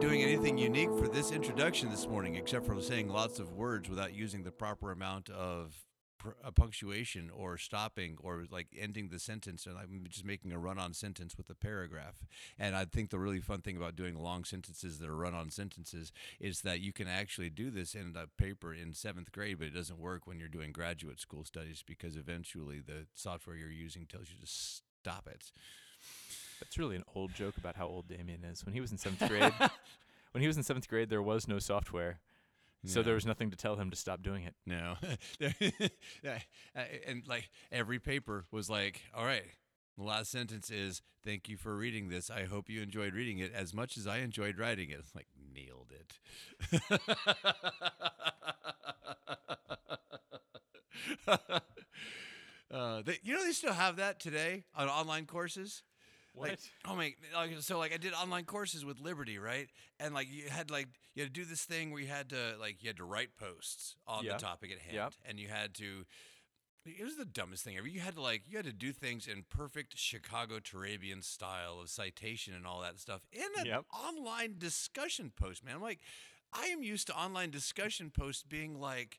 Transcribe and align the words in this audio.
Doing 0.00 0.22
anything 0.22 0.56
unique 0.56 0.88
for 0.98 1.08
this 1.08 1.30
introduction 1.30 1.90
this 1.90 2.08
morning, 2.08 2.34
except 2.36 2.64
for 2.64 2.80
saying 2.80 3.10
lots 3.10 3.38
of 3.38 3.52
words 3.52 3.90
without 3.90 4.14
using 4.14 4.42
the 4.42 4.50
proper 4.50 4.90
amount 4.92 5.28
of 5.28 5.84
pr- 6.16 6.30
uh, 6.42 6.50
punctuation 6.50 7.30
or 7.30 7.58
stopping 7.58 8.16
or 8.22 8.46
like 8.50 8.68
ending 8.78 9.10
the 9.10 9.18
sentence. 9.18 9.66
And 9.66 9.76
I'm 9.76 10.06
just 10.08 10.24
making 10.24 10.52
a 10.52 10.58
run-on 10.58 10.94
sentence 10.94 11.36
with 11.36 11.50
a 11.50 11.54
paragraph. 11.54 12.24
And 12.58 12.74
I 12.74 12.86
think 12.86 13.10
the 13.10 13.18
really 13.18 13.40
fun 13.40 13.60
thing 13.60 13.76
about 13.76 13.94
doing 13.94 14.18
long 14.18 14.44
sentences 14.44 14.98
that 14.98 15.08
are 15.08 15.16
run-on 15.16 15.50
sentences 15.50 16.12
is 16.40 16.62
that 16.62 16.80
you 16.80 16.94
can 16.94 17.06
actually 17.06 17.50
do 17.50 17.70
this 17.70 17.94
in 17.94 18.14
a 18.16 18.26
paper 18.42 18.72
in 18.72 18.94
seventh 18.94 19.30
grade, 19.32 19.58
but 19.58 19.66
it 19.66 19.74
doesn't 19.74 20.00
work 20.00 20.26
when 20.26 20.38
you're 20.38 20.48
doing 20.48 20.72
graduate 20.72 21.20
school 21.20 21.44
studies 21.44 21.84
because 21.86 22.16
eventually 22.16 22.80
the 22.80 23.06
software 23.14 23.54
you're 23.54 23.70
using 23.70 24.06
tells 24.06 24.30
you 24.30 24.38
to 24.40 24.46
stop 24.46 25.28
it. 25.30 25.52
That's 26.60 26.78
really 26.78 26.96
an 26.96 27.04
old 27.14 27.34
joke 27.34 27.56
about 27.56 27.76
how 27.76 27.86
old 27.86 28.08
Damien 28.08 28.44
is. 28.44 28.64
When 28.64 28.74
he 28.74 28.80
was 28.80 28.92
in 28.92 28.98
seventh 28.98 29.28
grade, 29.28 29.52
when 30.32 30.42
he 30.42 30.46
was 30.46 30.56
in 30.56 30.62
seventh 30.62 30.88
grade, 30.88 31.10
there 31.10 31.22
was 31.22 31.48
no 31.48 31.58
software, 31.58 32.20
so 32.84 33.02
there 33.02 33.14
was 33.14 33.26
nothing 33.26 33.50
to 33.50 33.56
tell 33.56 33.76
him 33.76 33.90
to 33.90 33.96
stop 33.96 34.22
doing 34.22 34.44
it. 34.44 34.54
No. 34.66 34.96
And 37.06 37.26
like 37.26 37.50
every 37.70 37.98
paper 37.98 38.46
was 38.50 38.70
like, 38.70 39.02
all 39.14 39.24
right, 39.24 39.44
the 39.98 40.04
last 40.04 40.30
sentence 40.30 40.70
is, 40.70 41.02
thank 41.24 41.48
you 41.48 41.56
for 41.56 41.76
reading 41.76 42.08
this. 42.08 42.30
I 42.30 42.44
hope 42.44 42.70
you 42.70 42.80
enjoyed 42.80 43.14
reading 43.14 43.38
it 43.38 43.52
as 43.54 43.74
much 43.74 43.96
as 43.98 44.06
I 44.06 44.18
enjoyed 44.18 44.58
writing 44.58 44.90
it. 44.90 44.98
It's 45.00 45.14
like, 45.14 45.26
nailed 45.54 45.92
it. 45.92 46.18
uh, 52.70 53.02
they, 53.02 53.18
you 53.22 53.34
know, 53.34 53.44
they 53.44 53.52
still 53.52 53.72
have 53.74 53.96
that 53.96 54.20
today 54.20 54.64
on 54.74 54.88
online 54.88 55.26
courses. 55.26 55.82
Like, 56.34 56.50
What? 56.50 56.58
oh 56.86 56.94
my! 56.96 57.14
Like, 57.34 57.56
so 57.60 57.78
like 57.78 57.92
I 57.92 57.96
did 57.96 58.12
online 58.12 58.44
courses 58.44 58.84
with 58.84 59.00
Liberty, 59.00 59.38
right? 59.38 59.68
And 59.98 60.14
like 60.14 60.28
you 60.30 60.48
had 60.48 60.70
like 60.70 60.86
you 61.14 61.22
had 61.24 61.34
to 61.34 61.40
do 61.40 61.44
this 61.44 61.64
thing 61.64 61.90
where 61.90 62.00
you 62.00 62.08
had 62.08 62.28
to 62.30 62.54
like 62.60 62.82
you 62.82 62.88
had 62.88 62.96
to 62.98 63.04
write 63.04 63.36
posts 63.36 63.96
on 64.06 64.24
Yeah. 64.24 64.34
the 64.34 64.38
topic 64.38 64.70
at 64.70 64.78
hand, 64.78 64.94
Yep. 64.94 65.12
and 65.26 65.40
you 65.40 65.48
had 65.48 65.74
to. 65.74 66.04
It 66.86 67.04
was 67.04 67.16
the 67.16 67.26
dumbest 67.26 67.62
thing 67.64 67.76
ever. 67.76 67.86
You 67.86 68.00
had 68.00 68.14
to 68.14 68.22
like 68.22 68.42
you 68.48 68.56
had 68.56 68.64
to 68.66 68.72
do 68.72 68.92
things 68.92 69.26
in 69.26 69.44
perfect 69.50 69.98
Chicago 69.98 70.60
Turabian 70.60 71.22
style 71.22 71.80
of 71.80 71.90
citation 71.90 72.54
and 72.54 72.66
all 72.66 72.80
that 72.80 72.98
stuff 72.98 73.22
in 73.32 73.42
an 73.58 73.66
Yep. 73.66 73.84
online 73.92 74.56
discussion 74.56 75.30
post. 75.34 75.62
Man, 75.64 75.74
I'm 75.74 75.82
like, 75.82 75.98
I 76.52 76.66
am 76.66 76.82
used 76.82 77.06
to 77.08 77.14
online 77.18 77.50
discussion 77.50 78.10
posts 78.10 78.42
being 78.44 78.78
like. 78.80 79.18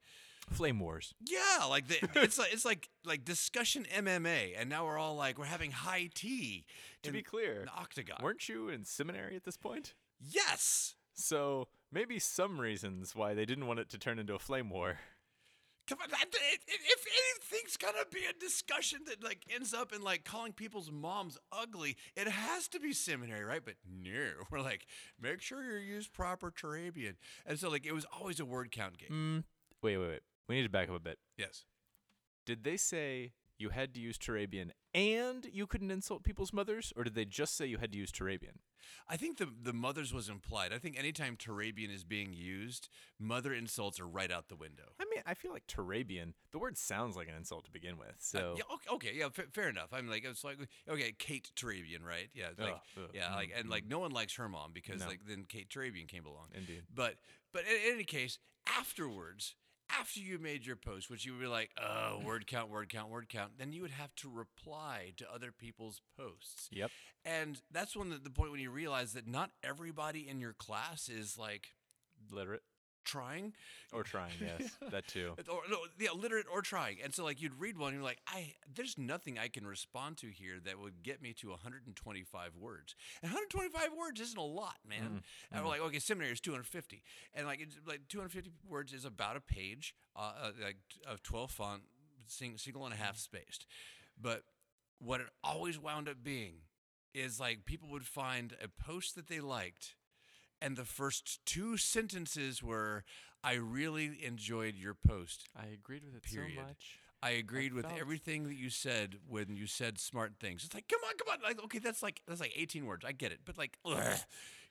Flame 0.50 0.80
Wars. 0.80 1.14
Yeah, 1.26 1.66
like 1.70 1.88
the, 1.88 1.98
it's 2.16 2.38
like 2.38 2.54
it's 2.54 2.66
like 2.66 2.90
like 3.06 3.24
discussion 3.24 3.86
MMA, 3.96 4.54
and 4.58 4.70
now 4.70 4.86
we're 4.86 4.98
all 4.98 5.16
like 5.16 5.38
we're 5.38 5.46
having 5.46 5.72
high 5.72 6.10
tea. 6.14 6.66
To 7.04 7.12
be 7.12 7.22
clear, 7.22 7.64
the 7.66 7.72
octagon. 7.80 8.18
weren't 8.22 8.48
you 8.50 8.70
in 8.70 8.84
seminary 8.86 9.36
at 9.36 9.44
this 9.44 9.58
point? 9.58 9.94
yes, 10.20 10.96
So 11.14 11.68
maybe 11.92 12.20
some 12.20 12.60
reasons 12.60 13.16
why 13.16 13.34
they 13.34 13.46
didn't 13.46 13.66
want 13.68 13.80
it 13.80 13.90
to 13.90 13.98
turn 13.98 14.20
into 14.20 14.36
a 14.36 14.40
flame 14.40 14.70
war. 14.70 15.00
come 15.88 15.98
on. 16.04 16.10
that- 16.12 16.26
it- 16.32 16.62
it- 16.68 16.80
If 16.84 17.06
anything's 17.08 17.76
gonna 17.78 18.06
be 18.12 18.26
a 18.26 18.34
discussion 18.34 19.00
that 19.08 19.24
like 19.24 19.46
ends 19.50 19.74
up 19.74 19.92
in 19.94 20.02
like 20.04 20.24
calling 20.26 20.54
people's 20.54 20.92
moms 20.92 21.38
ugly, 21.52 21.98
it 22.16 22.28
has 22.28 22.68
to 22.70 22.80
be 22.80 22.94
seminary, 22.94 23.44
right? 23.44 23.64
But 23.66 23.76
no, 23.90 24.30
we're 24.52 24.62
like 24.62 24.86
make 25.20 25.42
sure 25.42 25.64
you 25.64 25.80
use 25.96 26.08
proper 26.08 26.52
Turabian, 26.52 27.16
and 27.46 27.58
so 27.60 27.70
like 27.70 27.86
it 27.86 27.94
was 27.94 28.06
always 28.06 28.40
a 28.40 28.46
word 28.46 28.72
count 28.72 28.98
game. 29.00 29.10
Mm, 29.10 29.44
wait, 29.82 29.98
wait, 29.98 30.08
wait. 30.08 30.22
We 30.52 30.58
need 30.58 30.64
to 30.64 30.70
back 30.70 30.90
up 30.90 30.96
a 30.98 31.00
bit. 31.00 31.18
Yes. 31.38 31.64
Did 32.46 32.66
they 32.66 32.76
say 32.76 33.32
you 33.58 33.70
had 33.70 33.94
to 33.94 34.02
use 34.02 34.18
Turabian 34.18 34.72
and 34.94 35.48
you 35.50 35.66
couldn't 35.66 35.92
insult 35.92 36.24
people's 36.24 36.52
mothers, 36.52 36.92
or 36.98 37.06
did 37.06 37.16
they 37.16 37.24
just 37.24 37.56
say 37.56 37.66
you 37.68 37.78
had 37.78 37.94
to 37.94 37.98
use 37.98 38.12
Turabian? 38.12 38.58
I 39.08 39.16
think 39.16 39.38
the 39.38 39.48
the 39.48 39.72
mothers 39.72 40.14
was 40.14 40.28
implied. 40.28 40.74
I 40.74 40.78
think 40.78 41.00
anytime 41.00 41.38
Turabian 41.38 41.90
is 41.90 42.04
being 42.04 42.34
used, 42.34 42.90
mother 43.18 43.54
insults 43.54 43.98
are 44.02 44.08
right 44.08 44.30
out 44.30 44.50
the 44.50 44.58
window. 44.58 44.92
I 45.00 45.06
mean, 45.06 45.24
I 45.26 45.36
feel 45.36 45.54
like 45.54 45.68
Turabian. 45.68 46.34
The 46.52 46.60
word 46.60 46.78
sounds 46.78 47.16
like 47.16 47.30
an 47.30 47.36
insult 47.36 47.64
to 47.64 47.72
begin 47.72 47.98
with. 47.98 48.10
Uh, 48.10 48.14
so 48.20 48.56
Yeah, 48.58 48.64
okay, 48.74 48.96
okay, 48.96 49.18
yeah, 49.18 49.30
fa- 49.30 49.52
fair 49.54 49.70
enough. 49.70 49.94
I'm 49.94 50.10
like, 50.10 50.26
it's 50.26 50.44
like, 50.44 50.58
okay, 50.90 51.14
Kate 51.18 51.50
Turabian, 51.56 52.04
right? 52.06 52.30
Yeah, 52.34 52.48
like, 52.58 52.74
ugh, 52.98 53.10
yeah, 53.14 53.30
mm, 53.30 53.36
like, 53.36 53.54
and 53.58 53.70
like, 53.70 53.86
mm. 53.86 53.92
no 53.92 54.00
one 54.00 54.12
likes 54.12 54.36
her 54.36 54.50
mom 54.50 54.72
because 54.74 55.00
No. 55.00 55.08
like 55.08 55.22
then 55.26 55.46
Kate 55.48 55.70
Turabian 55.70 56.10
came 56.10 56.26
along. 56.26 56.48
Indeed. 56.54 56.84
But 56.94 57.16
but 57.54 57.62
in, 57.62 57.90
in 57.92 57.94
any 57.94 58.04
case, 58.04 58.40
afterwards, 58.68 59.56
after 60.00 60.20
you 60.20 60.40
made 60.40 60.66
your 60.66 60.76
post, 60.76 61.10
which 61.10 61.26
you 61.26 61.34
would 61.34 61.42
be 61.42 61.48
like, 61.48 61.72
oh, 61.82 62.20
word 62.24 62.48
count, 62.48 62.70
word 62.70 62.90
count, 62.90 63.10
word 63.10 63.30
count, 63.30 63.54
then 63.58 63.72
you 63.72 63.82
would 63.82 63.92
have 63.92 64.14
to 64.16 64.30
reply 64.30 65.14
to 65.18 65.34
other 65.34 65.52
people's 65.52 66.02
posts. 66.18 66.70
Yep. 66.72 66.92
And 67.26 67.62
that's 67.72 67.96
when 67.96 68.10
the, 68.10 68.18
the 68.18 68.30
point 68.30 68.52
when 68.52 68.60
you 68.60 68.72
realize 68.72 69.14
that 69.14 69.28
not 69.28 69.52
everybody 69.64 70.28
in 70.28 70.40
your 70.40 70.54
class 70.54 71.10
is 71.10 71.38
like 71.38 71.70
literate 72.32 72.64
trying 73.04 73.54
or 73.94 74.04
trying. 74.04 74.32
Yes, 74.42 74.72
that 74.92 75.08
too. 75.08 75.34
or 75.50 75.62
no, 75.70 75.78
yeah, 76.00 76.10
literate 76.16 76.46
or 76.52 76.62
trying. 76.62 76.98
And 77.04 77.14
so 77.14 77.24
like 77.24 77.42
you'd 77.42 77.60
read 77.60 77.78
one 77.78 77.90
and 77.90 77.98
you're 77.98 78.04
like, 78.04 78.20
I 78.28 78.54
there's 78.74 78.98
nothing 78.98 79.38
I 79.38 79.48
can 79.48 79.66
respond 79.66 80.18
to 80.18 80.28
here 80.28 80.60
that 80.66 80.80
would 80.80 81.04
get 81.04 81.22
me 81.22 81.34
to 81.34 81.50
125 81.50 82.56
words. 82.56 82.96
And 83.22 83.32
125 83.32 83.90
words 83.98 84.22
isn't 84.22 84.38
a 84.38 84.42
lot, 84.42 84.76
man. 84.88 85.24
And 85.52 85.64
we're 85.64 85.70
like, 85.70 85.82
okay, 85.82 86.00
seminary 86.00 86.34
is 86.34 86.40
250, 86.42 87.04
and 87.34 87.46
like 87.46 87.60
it's 87.62 87.78
like 87.88 88.08
250 88.08 88.52
words 88.68 88.94
is 88.94 89.06
about 89.06 89.36
a 89.36 89.42
page, 89.42 89.96
uh, 90.16 90.34
uh, 90.44 90.52
like 90.64 90.78
of 91.08 91.22
12 91.24 91.52
font, 91.52 91.82
sing, 92.28 92.58
single 92.58 92.86
and 92.86 92.94
a 92.94 92.98
half 92.98 93.18
spaced. 93.18 93.66
But 94.20 94.44
what 95.00 95.22
it 95.22 95.28
always 95.44 95.80
wound 95.80 96.08
up 96.08 96.24
being 96.24 96.56
is 97.14 97.40
like 97.40 97.66
people 97.66 97.90
would 97.90 98.06
find 98.06 98.56
a 98.64 98.68
post 98.68 99.16
that 99.16 99.28
they 99.28 99.40
liked 99.40 99.96
and 100.62 100.78
the 100.78 100.86
first 100.86 101.40
two 101.46 101.78
sentences 101.78 102.62
were 102.64 103.04
i 103.44 103.54
really 103.54 104.24
enjoyed 104.24 104.76
your 104.76 104.94
post 104.94 105.48
I 105.56 105.68
agreed 105.74 106.04
with 106.06 106.16
it 106.16 106.24
Period. 106.24 106.54
so 106.58 106.62
much. 106.62 107.00
i 107.24 107.32
agreed 107.32 107.74
with 107.74 107.86
felt- 107.86 108.00
everything 108.00 108.44
that 108.46 108.56
you 108.56 108.70
said 108.70 109.16
when 109.28 109.56
you 109.56 109.68
said 109.68 110.00
smart 110.00 110.34
things 110.40 110.64
it's 110.64 110.74
like 110.74 110.88
come 110.88 111.00
on 111.08 111.16
come 111.18 111.34
on 111.34 111.40
like 111.44 111.64
okay 111.66 111.80
that's 111.80 112.04
like 112.04 112.22
that's 112.28 112.40
like 112.42 112.54
18 112.56 112.86
words 112.86 113.04
i 113.06 113.12
get 113.12 113.32
it 113.32 113.40
but 113.46 113.58
like 113.58 113.78
ugh. 113.86 113.96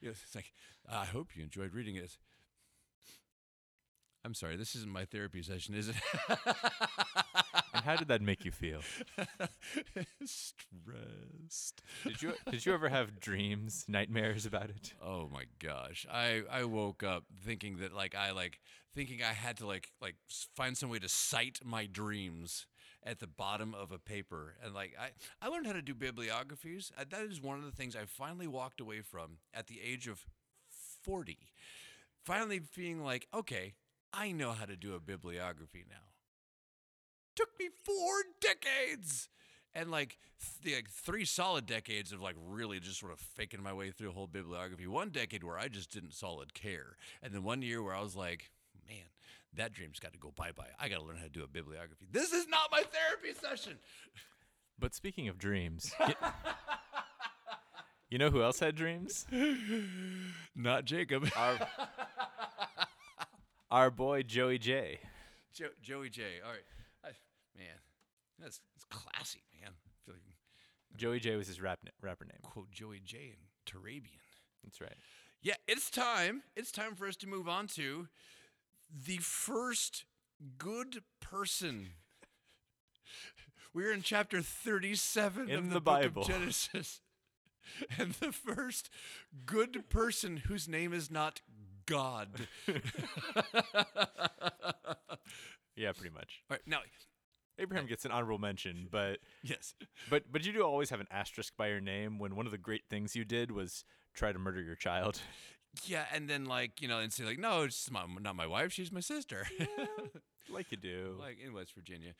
You 0.01 0.07
know, 0.07 0.15
it's 0.23 0.35
like 0.35 0.53
i 0.89 1.05
hope 1.05 1.35
you 1.35 1.43
enjoyed 1.43 1.73
reading 1.73 1.95
it 1.95 2.17
i'm 4.23 4.33
sorry 4.33 4.55
this 4.55 4.75
isn't 4.75 4.91
my 4.91 5.05
therapy 5.05 5.41
session 5.41 5.73
is 5.75 5.89
it 5.89 5.95
And 7.73 7.85
how 7.85 7.95
did 7.95 8.09
that 8.09 8.21
make 8.21 8.45
you 8.45 8.51
feel? 8.51 8.81
stressed 10.25 11.81
Did 12.03 12.21
you 12.21 12.33
did 12.49 12.65
you 12.65 12.73
ever 12.73 12.89
have 12.89 13.19
dreams, 13.19 13.85
nightmares 13.87 14.45
about 14.45 14.69
it? 14.69 14.93
Oh 15.01 15.29
my 15.31 15.45
gosh. 15.59 16.05
I 16.11 16.43
I 16.51 16.65
woke 16.65 17.01
up 17.03 17.23
thinking 17.43 17.77
that 17.77 17.93
like 17.93 18.13
I 18.15 18.31
like 18.31 18.59
thinking 18.93 19.23
I 19.23 19.33
had 19.33 19.57
to 19.57 19.67
like 19.67 19.89
like 20.01 20.15
find 20.55 20.77
some 20.77 20.89
way 20.89 20.99
to 20.99 21.09
cite 21.09 21.59
my 21.63 21.85
dreams 21.85 22.67
at 23.03 23.19
the 23.19 23.27
bottom 23.27 23.73
of 23.73 23.91
a 23.91 23.97
paper 23.97 24.55
and 24.63 24.73
like 24.73 24.93
I 24.99 25.11
I 25.43 25.49
learned 25.49 25.65
how 25.65 25.73
to 25.73 25.81
do 25.81 25.95
bibliographies. 25.95 26.91
That 26.97 27.23
is 27.23 27.41
one 27.41 27.57
of 27.57 27.65
the 27.65 27.71
things 27.71 27.95
I 27.95 28.05
finally 28.05 28.47
walked 28.47 28.81
away 28.81 29.01
from 29.01 29.37
at 29.53 29.67
the 29.67 29.79
age 29.83 30.07
of 30.07 30.25
40. 31.03 31.37
Finally 32.23 32.61
being 32.75 33.03
like, 33.03 33.27
okay, 33.33 33.73
I 34.13 34.31
know 34.31 34.51
how 34.51 34.65
to 34.65 34.75
do 34.75 34.93
a 34.93 34.99
bibliography 34.99 35.85
now. 35.89 35.95
Took 37.35 37.49
me 37.59 37.69
four 37.85 38.23
decades! 38.39 39.29
And 39.73 39.89
like, 39.89 40.17
th- 40.63 40.75
like 40.75 40.89
three 40.89 41.23
solid 41.23 41.65
decades 41.65 42.11
of 42.11 42.21
like 42.21 42.35
really 42.45 42.81
just 42.81 42.99
sort 42.99 43.13
of 43.13 43.19
faking 43.19 43.63
my 43.63 43.71
way 43.71 43.89
through 43.91 44.09
a 44.09 44.13
whole 44.13 44.27
bibliography. 44.27 44.85
One 44.85 45.09
decade 45.09 45.45
where 45.45 45.57
i 45.57 45.69
just 45.69 45.91
didn't 45.91 46.13
solid 46.13 46.53
care. 46.53 46.97
And 47.23 47.33
then 47.33 47.43
one 47.43 47.61
year 47.61 47.81
where 47.81 47.95
i 47.95 48.01
was 48.01 48.15
like 48.15 48.51
man 48.87 49.05
that 49.53 49.73
dream's 49.73 49.99
got 49.99 50.13
to 50.13 50.19
go 50.19 50.31
bye-bye. 50.35 50.71
I 50.79 50.89
gotta 50.89 51.03
learn 51.03 51.17
how 51.17 51.23
to 51.23 51.29
do 51.29 51.43
a 51.43 51.47
bibliography. 51.47 52.07
This 52.11 52.31
is 52.33 52.47
not 52.47 52.69
my 52.71 52.83
therapy 52.83 53.37
session! 53.39 53.77
But 54.79 54.93
speaking 54.95 55.27
of 55.27 55.37
dreams, 55.37 55.93
y- 55.99 56.15
you 58.09 58.17
know 58.17 58.29
who 58.29 58.41
else 58.43 58.59
had 58.59 58.75
dreams? 58.75 59.25
not 60.55 60.85
jacob. 60.85 61.29
Our 61.35 61.59
our 63.71 63.89
boy 63.89 64.23
Joey 64.23 64.57
J. 64.59 64.99
jo- 65.53 65.67
joey 65.81 66.09
j 66.09 66.23
all 66.45 66.51
right 66.51 66.65
I, 67.03 67.07
man 67.57 67.67
that's, 68.39 68.59
that's 68.75 68.85
classy 68.89 69.41
man 69.61 69.71
like 70.07 70.17
Joey 70.97 71.19
J 71.19 71.35
was 71.37 71.47
his 71.47 71.61
rap 71.61 71.79
na- 71.83 71.91
rapper 72.01 72.25
name. 72.25 72.39
quote 72.41 72.69
joey 72.71 72.99
j 73.03 73.33
in 73.33 73.37
turabian 73.65 74.19
That's 74.63 74.79
right. 74.81 74.95
Yeah, 75.43 75.55
it's 75.67 75.89
time. 75.89 76.43
It's 76.55 76.71
time 76.71 76.93
for 76.95 77.07
us 77.07 77.15
to 77.17 77.27
move 77.27 77.47
on 77.49 77.65
to 77.69 78.07
the 79.07 79.17
first 79.17 80.05
good 80.59 81.01
person. 81.19 81.87
We're 83.73 83.91
in 83.91 84.03
chapter 84.03 84.41
37 84.43 85.49
In 85.49 85.57
of 85.57 85.63
the, 85.69 85.73
the 85.75 85.81
book 85.81 86.01
Bible. 86.01 86.21
of 86.21 86.27
Genesis. 86.27 87.01
And 87.97 88.11
the 88.15 88.31
first 88.33 88.89
good 89.45 89.89
person 89.89 90.37
whose 90.47 90.67
name 90.67 90.93
is 90.93 91.09
not 91.09 91.41
God. 91.91 92.29
Yeah, 95.75 95.91
pretty 95.93 96.13
much. 96.13 96.43
All 96.49 96.55
right, 96.55 96.61
now, 96.67 96.79
Abraham 97.57 97.87
gets 97.87 98.05
an 98.05 98.11
honorable 98.11 98.37
mention, 98.37 98.87
but 98.91 99.19
yes. 99.43 99.73
but 100.09 100.23
but 100.31 100.45
you 100.45 100.53
do 100.53 100.61
always 100.61 100.89
have 100.89 100.99
an 100.99 101.07
asterisk 101.09 101.53
by 101.57 101.69
your 101.69 101.79
name 101.79 102.19
when 102.19 102.35
one 102.35 102.45
of 102.45 102.51
the 102.51 102.57
great 102.57 102.83
things 102.89 103.15
you 103.15 103.25
did 103.25 103.51
was 103.51 103.83
try 104.13 104.31
to 104.31 104.39
murder 104.39 104.61
your 104.61 104.75
child. 104.75 105.21
Yeah, 105.85 106.03
and 106.13 106.29
then 106.29 106.43
like 106.43 106.81
you 106.81 106.89
know, 106.89 106.99
and 106.99 107.13
say 107.13 107.23
like, 107.23 107.39
no, 107.39 107.61
it's 107.61 107.89
my, 107.89 108.03
not 108.19 108.35
my 108.35 108.45
wife. 108.45 108.73
She's 108.73 108.91
my 108.91 108.99
sister. 108.99 109.47
like 110.49 110.69
you 110.69 110.75
do. 110.75 111.15
like 111.17 111.39
in 111.39 111.53
West 111.53 111.73
Virginia. 111.73 112.11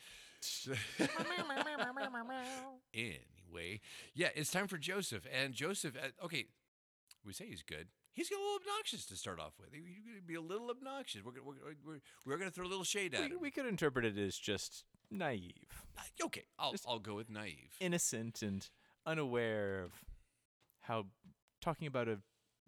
anyway, 2.93 3.81
yeah, 4.15 4.29
it's 4.35 4.51
time 4.51 4.69
for 4.69 4.77
Joseph, 4.77 5.27
and 5.29 5.53
Joseph. 5.53 5.97
Uh, 6.01 6.23
okay, 6.23 6.45
we 7.25 7.33
say 7.33 7.47
he's 7.47 7.61
good. 7.61 7.89
He's 8.13 8.29
a 8.29 8.33
little 8.33 8.55
obnoxious 8.61 9.05
to 9.07 9.15
start 9.15 9.39
off 9.39 9.53
with. 9.59 9.69
He's 9.73 10.03
going 10.05 10.17
to 10.17 10.21
be 10.25 10.35
a 10.35 10.41
little 10.41 10.69
obnoxious. 10.69 11.21
We're 11.23 11.31
we're, 11.43 11.55
we're, 11.85 11.99
we're 12.25 12.37
going 12.37 12.49
to 12.49 12.53
throw 12.53 12.65
a 12.65 12.67
little 12.69 12.83
shade 12.83 13.13
at 13.13 13.21
we, 13.21 13.25
him. 13.27 13.37
we 13.41 13.51
could 13.51 13.65
interpret 13.65 14.05
it 14.05 14.17
as 14.17 14.37
just 14.37 14.83
naive, 15.09 15.83
Uh, 15.97 16.25
okay, 16.25 16.43
I'll 16.59 16.71
Just- 16.71 16.85
I'll 16.87 16.99
go 16.99 17.15
with 17.15 17.29
naive. 17.29 17.75
innocent, 17.79 18.41
and 18.41 18.67
unaware 19.05 19.83
of 19.83 19.91
how 20.81 21.07
talking 21.61 21.87
about 21.87 22.07
a 22.07 22.19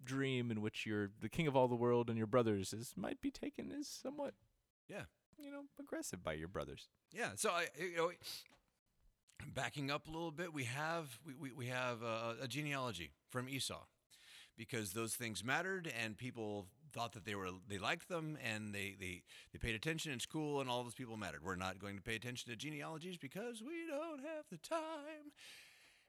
dream 0.02 0.50
in 0.50 0.60
which 0.60 0.84
you're 0.86 1.10
the 1.20 1.28
king 1.30 1.46
of 1.46 1.56
all 1.56 1.68
the 1.68 1.74
world 1.74 2.08
and 2.10 2.18
your 2.18 2.26
brothers 2.26 2.72
is 2.74 2.92
might 2.96 3.20
be 3.22 3.30
taken 3.30 3.72
as 3.72 3.88
somewhat, 3.88 4.34
Yeah. 4.88 5.04
you 5.38 5.50
know, 5.50 5.62
aggressive 5.80 6.22
by 6.22 6.34
your 6.34 6.48
brothers. 6.48 6.88
Yeah. 7.12 7.30
So 7.36 7.50
I, 7.50 7.68
you 7.78 7.96
know, 7.96 8.10
backing 9.54 9.90
up 9.90 10.06
a 10.08 10.10
little 10.10 10.30
bit, 10.30 10.52
we 10.52 10.64
have 10.64 11.18
we, 11.26 11.34
we, 11.34 11.52
we 11.52 11.66
have 11.68 12.02
a, 12.02 12.36
a 12.42 12.48
genealogy 12.48 13.12
from 13.30 13.48
Esau, 13.48 13.84
because 14.56 14.92
those 14.92 15.14
things 15.14 15.44
mattered 15.44 15.92
and 16.02 16.16
people 16.16 16.66
thought 16.92 17.12
that 17.12 17.24
they 17.24 17.34
were 17.34 17.48
they 17.68 17.78
liked 17.78 18.08
them 18.08 18.38
and 18.42 18.72
they 18.74 18.94
they 18.98 19.22
they 19.52 19.58
paid 19.58 19.74
attention 19.74 20.12
in 20.12 20.20
school 20.20 20.60
and 20.60 20.70
all 20.70 20.82
those 20.84 20.94
people 20.94 21.16
mattered. 21.16 21.42
We're 21.44 21.56
not 21.56 21.78
going 21.78 21.96
to 21.96 22.02
pay 22.02 22.14
attention 22.14 22.50
to 22.50 22.56
genealogies 22.56 23.16
because 23.18 23.60
we 23.60 23.86
don't 23.88 24.20
have 24.20 24.44
the 24.50 24.58
time. 24.58 25.32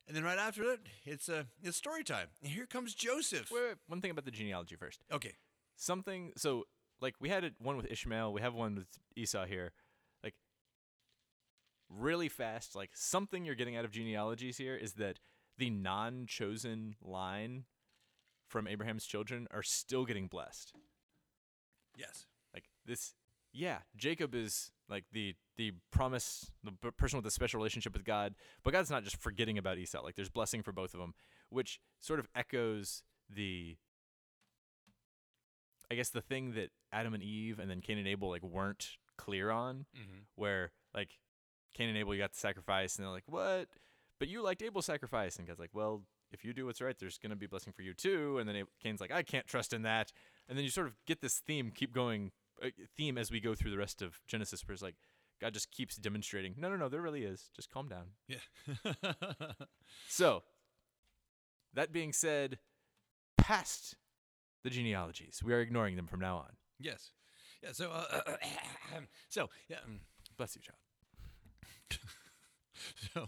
And 0.08 0.16
then 0.16 0.24
right 0.24 0.38
after 0.38 0.64
it, 0.72 0.82
it's 1.06 1.28
a 1.30 1.48
it's 1.64 1.78
story 1.78 2.04
time. 2.04 2.28
And 2.44 2.52
here 2.52 2.68
comes 2.68 2.94
Joseph. 2.94 3.50
Wait, 3.52 3.62
wait, 3.68 3.78
one 3.88 4.02
thing 4.02 4.12
about 4.12 4.26
the 4.26 4.32
genealogy 4.32 4.76
first. 4.76 5.04
Okay. 5.12 5.34
something 5.76 6.32
so 6.38 6.66
like 7.02 7.16
we 7.20 7.30
had 7.30 7.44
it 7.44 7.54
one 7.60 7.78
with 7.78 7.92
Ishmael, 7.92 8.32
we 8.32 8.42
have 8.42 8.54
one 8.54 8.76
with 8.76 8.88
Esau 9.16 9.46
here. 9.46 9.74
Like 10.24 10.36
really 11.90 12.30
fast, 12.30 12.76
like 12.76 12.92
something 12.94 13.44
you're 13.44 13.56
getting 13.56 13.76
out 13.76 13.86
of 13.86 13.92
genealogies 13.92 14.58
here 14.58 14.76
is 14.76 14.94
that 14.94 15.20
the 15.58 15.70
non-chosen 15.70 16.96
line 17.02 17.64
from 18.48 18.68
Abraham's 18.68 19.06
children 19.06 19.48
are 19.52 19.64
still 19.64 20.06
getting 20.06 20.28
blessed. 20.28 20.74
Yes. 21.98 22.26
Like 22.54 22.66
this 22.86 23.14
yeah, 23.54 23.80
Jacob 23.96 24.36
is 24.36 24.72
like 24.90 25.06
the 25.14 25.34
the 25.58 25.72
promise 25.92 26.52
the 26.64 26.74
person 26.92 27.16
with 27.18 27.24
the 27.24 27.32
special 27.32 27.58
relationship 27.58 27.94
with 27.94 28.04
God, 28.04 28.36
but 28.64 28.74
God's 28.74 28.92
not 28.92 29.04
just 29.04 29.16
forgetting 29.18 29.58
about 29.58 29.78
Esau. 29.78 30.02
Like 30.04 30.16
there's 30.16 30.30
blessing 30.30 30.62
for 30.62 30.74
both 30.74 30.94
of 30.94 31.00
them, 31.00 31.14
which 31.50 31.80
sort 32.02 32.20
of 32.20 32.28
echoes 32.36 33.02
the 33.30 33.78
I 35.90 35.96
guess 35.96 36.10
the 36.10 36.22
thing 36.22 36.54
that 36.54 36.70
Adam 36.92 37.14
and 37.14 37.24
Eve 37.24 37.60
and 37.60 37.70
then 37.70 37.80
Cain 37.82 37.98
and 37.98 38.08
Abel 38.08 38.30
like 38.30 38.44
weren't 38.44 38.90
clear 39.18 39.52
on, 39.52 39.86
Mm-hmm. 39.96 40.20
where 40.36 40.72
like 40.94 41.12
Cain 41.74 41.90
and 41.90 41.98
Abel 41.98 42.14
you 42.16 42.22
got 42.22 42.32
the 42.34 42.40
sacrifice 42.40 42.96
and 42.98 43.06
they're 43.06 43.12
like, 43.14 43.24
"What? 43.28 43.68
But 44.20 44.28
you 44.28 44.42
liked 44.42 44.62
Abel's 44.62 44.86
sacrifice." 44.86 45.38
And 45.38 45.48
God's 45.48 45.60
like, 45.60 45.74
"Well, 45.74 46.04
if 46.36 46.46
you 46.46 46.54
do 46.54 46.66
what's 46.68 46.82
right, 46.82 46.98
there's 47.00 47.18
going 47.18 47.32
to 47.32 47.36
be 47.36 47.48
blessing 47.48 47.74
for 47.74 47.82
you 47.82 47.94
too." 47.94 48.38
And 48.38 48.48
then 48.48 48.64
Cain's 48.84 49.02
like, 49.02 49.12
"I 49.12 49.24
can't 49.24 49.48
trust 49.48 49.74
in 49.74 49.82
that." 49.84 50.12
And 50.48 50.58
then 50.58 50.64
you 50.64 50.70
sort 50.70 50.88
of 50.88 50.94
get 51.08 51.22
this 51.22 51.40
theme 51.40 51.72
keep 51.74 51.92
going 51.94 52.32
uh, 52.64 52.70
theme 52.96 53.18
as 53.18 53.32
we 53.32 53.40
go 53.40 53.56
through 53.56 53.72
the 53.72 53.78
rest 53.78 54.02
of 54.02 54.20
Genesis 54.28 54.68
where 54.68 54.74
it's 54.74 54.84
like 54.84 54.96
God 55.42 55.54
just 55.54 55.72
keeps 55.72 55.96
demonstrating, 55.96 56.54
"No, 56.58 56.70
no, 56.70 56.76
no, 56.76 56.90
there 56.90 57.02
really 57.02 57.24
is. 57.24 57.50
Just 57.56 57.72
calm 57.72 57.88
down." 57.90 58.06
Yeah. 58.28 58.94
So, 60.08 60.44
that 61.74 61.92
being 61.92 62.14
said, 62.14 62.60
past 63.38 63.96
the 64.64 64.70
genealogies, 64.70 65.42
we 65.44 65.54
are 65.54 65.62
ignoring 65.62 65.96
them 65.96 66.08
from 66.08 66.20
now 66.20 66.38
on. 66.38 66.52
yes. 66.80 67.12
Yeah. 67.64 67.72
So 67.74 67.92
uh, 67.92 68.22
so 69.30 69.50
yeah. 69.70 69.78
um, 69.86 70.02
Bless 70.38 70.56
you, 70.56 70.62
child. 70.62 70.80
So 73.14 73.28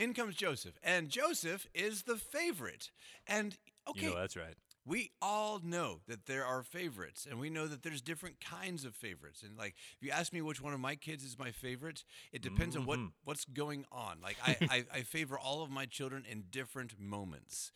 in 0.00 0.14
comes 0.14 0.34
Joseph, 0.36 0.74
and 0.82 1.08
Joseph 1.08 1.66
is 1.74 2.02
the 2.02 2.16
favorite. 2.16 2.90
And 3.26 3.56
okay, 3.88 4.06
You 4.06 4.12
know 4.12 4.16
that's 4.16 4.36
right. 4.36 4.54
we 4.86 5.10
all 5.20 5.60
know 5.62 6.00
that 6.08 6.26
there 6.26 6.44
are 6.44 6.62
favorites, 6.62 7.26
and 7.28 7.38
we 7.38 7.50
know 7.50 7.66
that 7.66 7.82
there's 7.82 8.00
different 8.02 8.40
kinds 8.40 8.84
of 8.84 8.94
favorites. 8.94 9.42
And 9.42 9.56
like, 9.56 9.74
if 10.00 10.06
you 10.06 10.10
ask 10.10 10.32
me 10.32 10.40
which 10.42 10.60
one 10.62 10.72
of 10.74 10.80
my 10.80 10.96
kids 10.96 11.24
is 11.24 11.38
my 11.38 11.50
favorite, 11.52 12.04
it 12.32 12.42
depends 12.42 12.76
on 12.76 12.84
what 12.86 13.00
Mhm. 13.00 13.12
what's 13.24 13.44
going 13.44 13.84
on. 13.92 14.18
Like, 14.22 14.38
I, 14.42 14.58
I 14.68 14.84
I 14.92 15.02
favor 15.02 15.38
all 15.38 15.62
of 15.62 15.70
my 15.70 15.86
children 15.86 16.24
in 16.28 16.44
different 16.50 16.98
moments. 16.98 17.72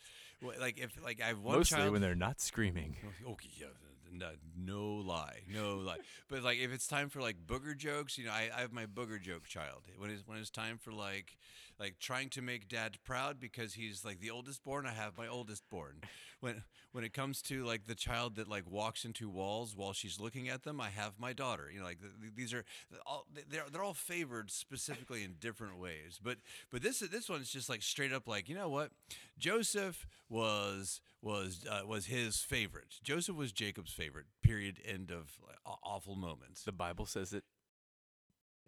Like 0.60 0.78
if 0.78 0.92
like 1.02 1.20
I 1.22 1.28
have 1.28 1.40
one 1.40 1.58
Mostly 1.58 1.76
child 1.76 1.92
when 1.92 2.00
they're 2.02 2.14
not 2.14 2.40
screaming. 2.40 2.96
Okay, 3.26 3.48
yeah, 3.58 3.66
no, 4.12 4.30
no 4.56 4.84
lie, 4.96 5.40
no 5.52 5.76
lie. 5.76 5.98
But 6.28 6.42
like, 6.42 6.58
if 6.58 6.72
it's 6.72 6.86
time 6.86 7.08
for 7.08 7.20
like 7.20 7.36
booger 7.46 7.76
jokes, 7.76 8.18
you 8.18 8.24
know, 8.26 8.32
I, 8.32 8.50
I 8.54 8.60
have 8.60 8.72
my 8.72 8.86
booger 8.86 9.20
joke 9.20 9.46
child. 9.46 9.82
When 9.98 10.10
it's 10.10 10.26
when 10.26 10.38
it's 10.38 10.50
time 10.50 10.78
for 10.78 10.92
like, 10.92 11.36
like 11.78 11.98
trying 11.98 12.28
to 12.30 12.42
make 12.42 12.68
dad 12.68 12.98
proud 13.04 13.40
because 13.40 13.74
he's 13.74 14.04
like 14.04 14.20
the 14.20 14.30
oldest 14.30 14.62
born, 14.64 14.86
I 14.86 14.92
have 14.92 15.18
my 15.18 15.26
oldest 15.28 15.68
born. 15.70 16.00
When 16.40 16.62
when 16.92 17.04
it 17.04 17.14
comes 17.14 17.40
to 17.42 17.64
like 17.64 17.86
the 17.86 17.94
child 17.94 18.36
that 18.36 18.48
like 18.48 18.70
walks 18.70 19.04
into 19.04 19.30
walls 19.30 19.74
while 19.74 19.92
she's 19.94 20.20
looking 20.20 20.48
at 20.48 20.62
them, 20.62 20.78
I 20.80 20.90
have 20.90 21.14
my 21.18 21.32
daughter. 21.32 21.70
You 21.72 21.78
know, 21.80 21.86
like 21.86 22.00
th- 22.00 22.12
th- 22.20 22.32
these 22.36 22.52
are 22.52 22.64
all 23.06 23.26
they're 23.50 23.64
they're 23.72 23.82
all 23.82 23.94
favored 23.94 24.50
specifically 24.50 25.24
in 25.24 25.36
different 25.40 25.78
ways. 25.78 26.20
But 26.22 26.38
but 26.70 26.82
this 26.82 26.98
this 26.98 27.28
one's 27.30 27.50
just 27.50 27.68
like 27.70 27.82
straight 27.82 28.12
up 28.12 28.28
like 28.28 28.48
you 28.48 28.54
know 28.54 28.68
what, 28.68 28.90
Joseph 29.38 30.06
was 30.28 31.00
was 31.22 31.64
uh, 31.68 31.86
was 31.86 32.06
his 32.06 32.38
favorite. 32.40 32.96
Joseph 33.02 33.36
was 33.36 33.50
Jacob's 33.50 33.92
favorite. 33.92 34.26
Period. 34.42 34.80
End 34.84 35.10
of 35.10 35.38
like, 35.46 35.56
awful 35.82 36.14
moments. 36.14 36.62
The 36.62 36.72
Bible 36.72 37.06
says 37.06 37.32
it. 37.32 37.44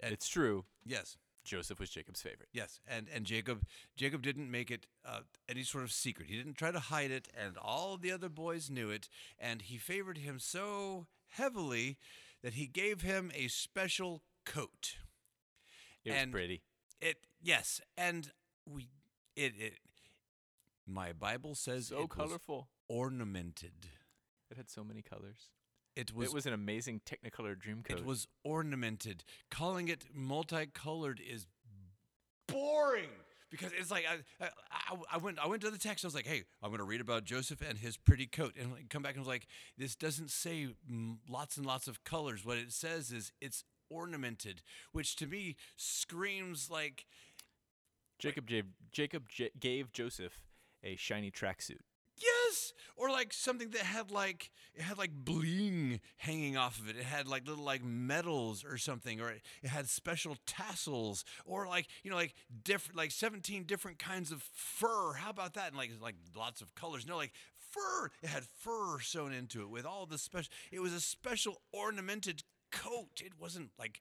And- 0.00 0.12
it's 0.12 0.28
true. 0.28 0.64
yes. 0.84 1.18
Joseph 1.46 1.80
was 1.80 1.90
Jacob's 1.90 2.20
favorite. 2.22 2.48
Yes, 2.52 2.80
and 2.86 3.08
and 3.14 3.24
Jacob 3.24 3.64
Jacob 3.96 4.22
didn't 4.22 4.50
make 4.50 4.70
it 4.70 4.86
uh, 5.04 5.20
any 5.48 5.62
sort 5.62 5.84
of 5.84 5.92
secret. 5.92 6.28
He 6.28 6.36
didn't 6.36 6.54
try 6.56 6.70
to 6.70 6.78
hide 6.80 7.10
it, 7.10 7.28
and 7.34 7.56
all 7.56 7.96
the 7.96 8.12
other 8.12 8.28
boys 8.28 8.68
knew 8.70 8.90
it. 8.90 9.08
And 9.38 9.62
he 9.62 9.78
favored 9.78 10.18
him 10.18 10.38
so 10.38 11.06
heavily 11.28 11.98
that 12.42 12.54
he 12.54 12.66
gave 12.66 13.00
him 13.02 13.30
a 13.34 13.48
special 13.48 14.22
coat. 14.44 14.96
It 16.04 16.10
was 16.10 16.18
And- 16.22 16.32
pretty. 16.32 16.62
It 17.00 17.26
yes, 17.42 17.80
and 17.96 18.32
we 18.66 18.88
it 19.34 19.54
it. 19.58 19.78
My 20.86 21.12
Bible 21.12 21.54
says 21.54 21.88
So 21.88 21.96
it 21.96 22.00
was 22.08 22.16
colorful. 22.28 22.68
ornamented. 22.88 23.88
It 24.50 24.56
had 24.56 24.70
so 24.70 24.84
many 24.84 25.02
colors. 25.02 25.50
It 25.96 26.14
was 26.14 26.28
it 26.28 26.34
was 26.34 26.46
an 26.46 26.52
amazing 26.52 27.00
Technicolor 27.06 27.58
dream 27.58 27.82
coat. 27.82 27.98
It 27.98 28.04
was 28.04 28.28
ornamented. 28.44 29.24
Calling 29.50 29.88
it 29.88 30.04
multicolored 30.14 31.20
is 31.26 31.46
boring 32.48 33.08
because 33.50 33.72
it's 33.78 33.90
like 33.90 34.04
I, 34.08 34.44
I, 34.44 34.48
I- 34.70 34.96
I 35.12 35.16
went 35.18 35.38
I 35.38 35.46
went 35.46 35.62
to 35.62 35.70
the 35.70 35.78
text. 35.78 36.04
I 36.04 36.08
was 36.08 36.14
like, 36.14 36.26
hey, 36.26 36.44
I'm 36.62 36.70
going 36.70 36.78
to 36.78 36.84
read 36.84 37.00
about 37.00 37.24
Joseph 37.24 37.60
and 37.66 37.78
his 37.78 37.96
pretty 37.96 38.26
coat, 38.26 38.54
and 38.60 38.72
like, 38.72 38.88
come 38.88 39.02
back 39.02 39.12
and 39.14 39.20
was 39.20 39.28
like, 39.28 39.46
this 39.76 39.94
doesn't 39.96 40.30
say 40.30 40.68
lots 41.28 41.56
and 41.56 41.66
lots 41.66 41.88
of 41.88 42.04
colors. 42.04 42.44
What 42.44 42.58
it 42.58 42.72
says 42.72 43.10
is 43.10 43.32
it's 43.40 43.64
ornamented, 43.90 44.62
which 44.92 45.16
to 45.16 45.26
me 45.26 45.56
screams 45.76 46.70
like 46.70 47.06
Jacob 48.18 48.46
gave, 48.46 48.64
Jacob 48.92 49.28
j- 49.28 49.50
gave 49.58 49.92
Joseph 49.92 50.40
a 50.82 50.96
shiny 50.96 51.30
tracksuit. 51.30 51.80
Yes, 52.18 52.72
or 52.96 53.10
like 53.10 53.32
something 53.32 53.70
that 53.70 53.82
had 53.82 54.10
like 54.10 54.50
it 54.74 54.82
had 54.82 54.98
like 54.98 55.12
bling 55.12 56.00
hanging 56.16 56.56
off 56.56 56.78
of 56.78 56.88
it. 56.88 56.96
It 56.96 57.04
had 57.04 57.28
like 57.28 57.46
little 57.46 57.64
like 57.64 57.84
medals 57.84 58.64
or 58.64 58.78
something, 58.78 59.20
or 59.20 59.30
it, 59.30 59.42
it 59.62 59.68
had 59.68 59.88
special 59.88 60.36
tassels, 60.46 61.24
or 61.44 61.66
like 61.66 61.88
you 62.02 62.10
know 62.10 62.16
like 62.16 62.34
different 62.64 62.96
like 62.96 63.10
seventeen 63.10 63.64
different 63.64 63.98
kinds 63.98 64.32
of 64.32 64.42
fur. 64.54 65.14
How 65.14 65.30
about 65.30 65.54
that? 65.54 65.68
And 65.68 65.76
like 65.76 65.90
like 66.00 66.16
lots 66.34 66.60
of 66.60 66.74
colors. 66.74 67.06
No, 67.06 67.16
like 67.16 67.32
fur. 67.58 68.10
It 68.22 68.28
had 68.28 68.44
fur 68.44 69.00
sewn 69.00 69.32
into 69.32 69.60
it 69.62 69.68
with 69.68 69.84
all 69.84 70.06
the 70.06 70.18
special. 70.18 70.52
It 70.72 70.80
was 70.80 70.92
a 70.92 71.00
special 71.00 71.60
ornamented 71.72 72.42
coat. 72.70 73.20
It 73.22 73.32
wasn't 73.38 73.70
like 73.78 74.00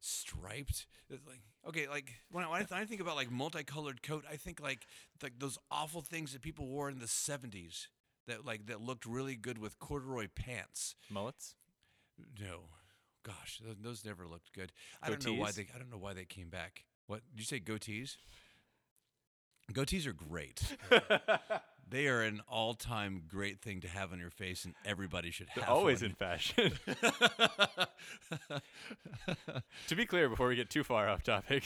striped. 0.00 0.86
It's 1.10 1.26
like 1.26 1.40
okay, 1.68 1.88
like 1.88 2.12
when 2.30 2.44
I, 2.44 2.48
when 2.48 2.60
I, 2.60 2.64
th- 2.64 2.80
I 2.80 2.84
think 2.84 3.00
about 3.00 3.16
like 3.16 3.30
multicolored 3.30 4.02
coat, 4.02 4.24
I 4.30 4.36
think 4.36 4.60
like 4.60 4.86
like 5.22 5.38
those 5.38 5.58
awful 5.70 6.00
things 6.00 6.32
that 6.32 6.42
people 6.42 6.66
wore 6.66 6.88
in 6.90 6.98
the 6.98 7.06
'70s 7.06 7.86
that 8.26 8.44
like 8.44 8.66
that 8.66 8.80
looked 8.80 9.06
really 9.06 9.36
good 9.36 9.58
with 9.58 9.78
corduroy 9.78 10.28
pants. 10.34 10.94
Mullets? 11.10 11.54
No, 12.40 12.70
gosh, 13.22 13.60
those, 13.64 13.76
those 13.82 14.04
never 14.04 14.26
looked 14.26 14.52
good. 14.52 14.72
I 15.02 15.08
don't 15.08 15.24
know 15.24 15.34
why 15.34 15.52
they 15.52 15.66
I 15.74 15.78
don't 15.78 15.90
know 15.90 15.98
why 15.98 16.14
they 16.14 16.24
came 16.24 16.48
back. 16.48 16.84
What 17.06 17.22
did 17.30 17.38
you 17.38 17.44
say? 17.44 17.60
Goatees. 17.60 18.16
Goatees 19.72 20.06
are 20.06 20.12
great. 20.12 20.76
they 21.88 22.08
are 22.08 22.22
an 22.22 22.40
all-time 22.48 23.22
great 23.28 23.60
thing 23.60 23.80
to 23.80 23.88
have 23.88 24.12
on 24.12 24.18
your 24.18 24.30
face, 24.30 24.64
and 24.64 24.74
everybody 24.84 25.30
should 25.30 25.48
have. 25.50 25.64
They're 25.64 25.74
always 25.74 26.02
one. 26.02 26.10
in 26.10 26.16
fashion. 26.16 26.72
to 29.88 29.94
be 29.94 30.06
clear, 30.06 30.28
before 30.28 30.48
we 30.48 30.56
get 30.56 30.70
too 30.70 30.84
far 30.84 31.08
off 31.08 31.22
topic, 31.22 31.64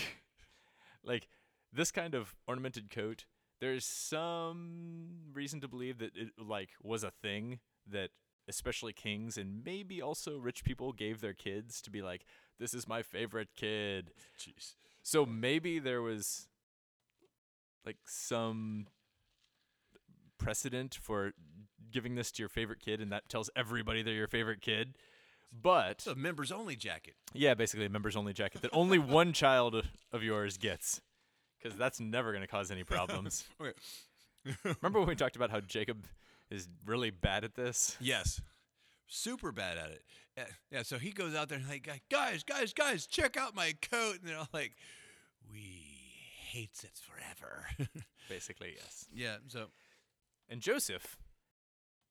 like 1.05 1.29
this 1.73 1.91
kind 1.91 2.15
of 2.15 2.35
ornamented 2.47 2.91
coat 2.91 3.25
there's 3.61 3.85
some 3.85 5.09
reason 5.33 5.61
to 5.61 5.69
believe 5.69 5.99
that 5.99 6.17
it 6.17 6.31
like 6.39 6.71
was 6.83 7.05
a 7.05 7.11
thing 7.11 7.61
that 7.87 8.11
especially 8.49 8.93
kings 8.93 9.37
and 9.37 9.62
maybe 9.65 10.03
also 10.03 10.39
rich 10.39 10.65
people 10.65 10.93
gave 10.93 11.21
their 11.21 11.35
kids 11.35 11.81
to 11.83 11.91
be 11.91 12.03
like 12.03 12.25
this 12.59 12.75
is 12.75 12.89
my 12.89 13.03
favorite 13.03 13.49
kid. 13.57 14.11
Jeez. 14.39 14.75
So 15.03 15.25
maybe 15.25 15.79
there 15.79 16.03
was 16.03 16.49
like 17.87 17.97
some 18.07 18.87
precedent 20.40 20.99
for 21.00 21.32
giving 21.92 22.14
this 22.14 22.30
to 22.32 22.42
your 22.42 22.49
favorite 22.49 22.80
kid 22.80 23.00
and 23.00 23.11
that 23.12 23.28
tells 23.28 23.50
everybody 23.56 24.02
they're 24.02 24.14
your 24.14 24.28
favorite 24.28 24.61
kid. 24.61 24.94
But 25.52 26.06
a 26.06 26.14
members 26.14 26.52
only 26.52 26.76
jacket. 26.76 27.14
yeah, 27.32 27.54
basically 27.54 27.87
a 27.87 27.88
members 27.88 28.16
only 28.16 28.32
jacket 28.32 28.62
that 28.62 28.70
only 28.73 28.99
one 29.18 29.32
child 29.32 29.85
of 30.12 30.23
yours 30.23 30.56
gets. 30.56 31.00
Cuz 31.62 31.75
that's 31.75 32.00
never 32.00 32.30
going 32.32 32.42
to 32.42 32.47
cause 32.49 32.70
any 32.70 32.85
problems. 32.85 33.44
Okay. 33.61 33.73
Remember 34.64 35.00
when 35.00 35.09
we 35.09 35.14
talked 35.23 35.37
about 35.37 35.50
how 35.50 35.61
Jacob 35.61 36.06
is 36.50 36.66
really 36.87 37.11
bad 37.11 37.44
at 37.44 37.54
this? 37.54 37.97
Yes. 38.00 38.40
Super 39.06 39.52
bad 39.52 39.76
at 39.76 39.90
it. 39.90 40.02
Yeah, 40.37 40.44
yeah, 40.70 40.82
so 40.82 40.99
he 40.99 41.11
goes 41.11 41.35
out 41.35 41.49
there 41.50 41.59
and 41.59 41.68
like, 41.68 41.87
guys, 42.11 42.42
guys, 42.44 42.73
guys, 42.73 43.06
check 43.06 43.37
out 43.37 43.54
my 43.54 43.75
coat. 43.90 44.18
And 44.20 44.28
they're 44.28 44.38
all 44.38 44.49
like, 44.54 44.73
we 45.52 45.82
hates 46.49 46.85
it 46.85 46.92
forever. 46.97 47.66
Basically, 48.30 48.73
yes. 48.76 49.06
yeah, 49.12 49.37
so 49.49 49.66
And 50.50 50.61
Joseph, 50.61 51.16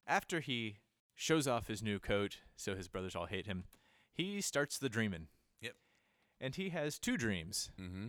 after 0.08 0.40
he 0.40 0.78
shows 1.14 1.46
off 1.48 1.68
his 1.68 1.84
new 1.84 2.00
coat 2.00 2.38
so 2.56 2.76
his 2.76 2.88
brothers 2.88 3.16
all 3.16 3.26
hate 3.26 3.46
him, 3.46 3.66
he 4.14 4.40
starts 4.40 4.78
the 4.78 4.88
dreaming. 4.88 5.28
Yep. 5.62 5.74
And 6.40 6.56
he 6.56 6.70
has 6.70 6.98
two 6.98 7.18
dreams. 7.18 7.70
mm-hmm. 7.80 8.08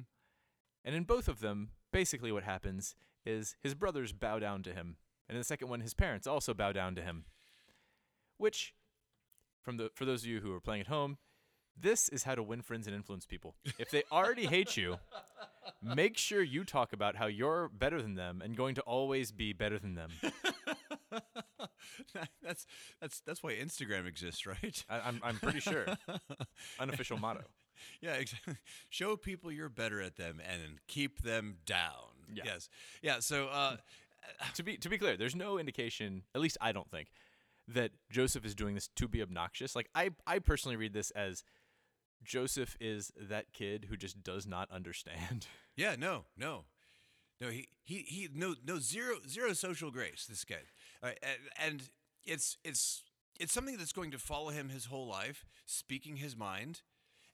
And 0.82 0.94
in 0.94 1.02
both 1.02 1.28
of 1.28 1.40
them, 1.40 1.72
basically 1.92 2.32
what 2.32 2.44
happens 2.44 2.94
is 3.26 3.56
his 3.60 3.75
brothers 3.75 4.12
bow 4.12 4.38
down 4.38 4.62
to 4.62 4.72
him. 4.72 4.96
And 5.28 5.37
in 5.37 5.40
the 5.40 5.44
second 5.44 5.68
one, 5.68 5.80
his 5.80 5.94
parents 5.94 6.26
also 6.26 6.54
bow 6.54 6.72
down 6.72 6.94
to 6.94 7.02
him. 7.02 7.25
Which, 8.38 8.72
from 9.60 9.76
the 9.76 9.90
for 9.94 10.04
those 10.06 10.22
of 10.22 10.28
you 10.28 10.40
who 10.40 10.54
are 10.54 10.60
playing 10.60 10.82
at 10.82 10.87
home, 10.87 11.18
this 11.80 12.08
is 12.08 12.22
how 12.25 12.34
to 12.34 12.42
win 12.42 12.62
friends 12.62 12.87
and 12.87 12.94
influence 12.94 13.26
people. 13.26 13.54
If 13.78 13.90
they 13.90 14.02
already 14.10 14.46
hate 14.46 14.76
you, 14.76 14.96
make 15.82 16.16
sure 16.16 16.42
you 16.42 16.64
talk 16.64 16.92
about 16.92 17.16
how 17.16 17.26
you're 17.26 17.68
better 17.68 18.00
than 18.02 18.14
them 18.14 18.42
and 18.44 18.56
going 18.56 18.75
to 18.76 18.82
always 18.82 19.32
be 19.32 19.52
better 19.52 19.78
than 19.78 19.94
them. 19.94 20.10
that's 22.42 22.66
that's 23.00 23.20
that's 23.20 23.42
why 23.42 23.52
Instagram 23.52 24.06
exists, 24.06 24.46
right? 24.46 24.84
I, 24.88 25.00
I'm 25.00 25.20
I'm 25.22 25.37
pretty 25.37 25.60
sure. 25.60 25.87
Unofficial 26.78 27.18
motto. 27.18 27.42
Yeah, 28.00 28.14
exactly. 28.14 28.54
Show 28.90 29.16
people 29.16 29.50
you're 29.50 29.68
better 29.68 30.00
at 30.00 30.16
them 30.16 30.40
and 30.46 30.78
keep 30.87 31.22
them 31.22 31.56
down. 31.66 32.26
Yeah. 32.32 32.44
Yes. 32.46 32.68
Yeah. 33.02 33.20
So, 33.20 33.49
uh, 33.49 33.76
to 34.54 34.62
be 34.62 34.76
to 34.76 34.88
be 34.88 34.99
clear, 34.99 35.16
there's 35.16 35.37
no 35.37 35.58
indication, 35.58 36.22
at 36.34 36.40
least 36.40 36.58
I 36.60 36.72
don't 36.72 36.90
think, 36.90 37.08
that 37.68 37.92
Joseph 38.10 38.44
is 38.44 38.54
doing 38.54 38.75
this 38.75 38.88
to 38.96 39.08
be 39.08 39.22
obnoxious. 39.22 39.75
Like 39.75 39.88
I 39.94 40.10
I 40.26 40.38
personally 40.38 40.76
read 40.76 40.92
this 40.92 41.10
as 41.12 41.42
Joseph 42.24 42.76
is 42.80 43.12
that 43.16 43.52
kid 43.52 43.86
who 43.88 43.96
just 43.96 44.22
does 44.22 44.46
not 44.46 44.70
understand. 44.70 45.46
yeah, 45.76 45.96
no, 45.98 46.24
no, 46.36 46.64
no. 47.40 47.48
He 47.48 47.68
he 47.82 47.98
he. 48.06 48.28
No 48.32 48.54
no 48.66 48.78
zero 48.78 49.16
zero 49.28 49.52
social 49.52 49.90
grace. 49.90 50.26
This 50.28 50.44
guy, 50.44 50.56
right, 51.02 51.18
and, 51.22 51.72
and 51.72 51.82
it's 52.24 52.56
it's 52.64 53.02
it's 53.38 53.52
something 53.52 53.78
that's 53.78 53.92
going 53.92 54.10
to 54.10 54.18
follow 54.18 54.50
him 54.50 54.68
his 54.68 54.86
whole 54.86 55.06
life, 55.06 55.46
speaking 55.64 56.16
his 56.16 56.36
mind, 56.36 56.82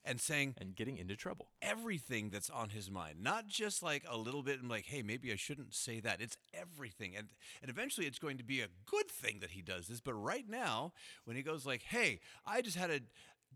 and 0.07 0.21
saying 0.21 0.55
and 0.57 0.75
getting 0.75 0.97
into 0.97 1.15
trouble. 1.15 1.49
everything 1.61 2.29
that's 2.29 2.49
on 2.49 2.69
his 2.69 2.89
mind, 2.89 3.21
not 3.21 3.45
just 3.47 3.83
like 3.83 4.03
a 4.09 4.17
little 4.17 4.41
bit 4.41 4.59
and 4.61 4.69
like, 4.69 4.85
hey, 4.85 5.01
maybe 5.01 5.33
I 5.33 5.35
shouldn't 5.35 5.75
say 5.75 5.99
that. 5.99 6.21
It's 6.21 6.37
everything. 6.53 7.15
And 7.15 7.27
and 7.61 7.69
eventually 7.69 8.07
it's 8.07 8.19
going 8.19 8.37
to 8.37 8.43
be 8.43 8.61
a 8.61 8.69
good 8.85 9.09
thing 9.09 9.39
that 9.41 9.51
he 9.51 9.61
does 9.61 9.87
this. 9.87 9.99
But 9.99 10.13
right 10.13 10.47
now, 10.47 10.93
when 11.25 11.35
he 11.35 11.43
goes 11.43 11.65
like, 11.65 11.83
hey, 11.83 12.21
I 12.45 12.61
just 12.61 12.77
had 12.77 12.89
a 12.89 13.01